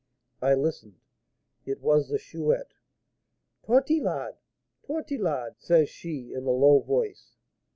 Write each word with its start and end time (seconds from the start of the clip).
I 0.41 0.55
listened, 0.55 0.99
it 1.63 1.79
was 1.79 2.09
the 2.09 2.17
Chouette. 2.17 2.73
'Tortillard! 3.61 4.33
Tortillard!' 4.81 5.57
says 5.59 5.89
she, 5.89 6.33
in 6.33 6.47
a 6.47 6.49
low 6.49 6.79
voice. 6.79 7.35